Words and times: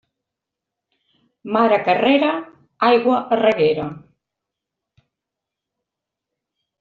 Mar 1.57 1.67
a 1.75 1.77
carrera, 1.89 2.31
aigua 2.87 3.19
a 3.35 3.39
reguera. 3.41 3.85